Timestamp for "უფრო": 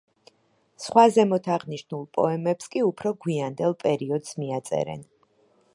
2.89-3.13